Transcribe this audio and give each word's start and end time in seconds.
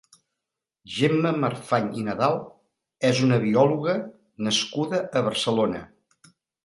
Gemma 0.93 1.33
Marfany 1.43 1.91
i 1.99 2.05
Nadal 2.07 2.39
és 3.11 3.21
una 3.27 3.37
biòloga 3.45 3.95
nascuda 4.49 5.03
a 5.21 5.25
Barcelona. 5.29 5.85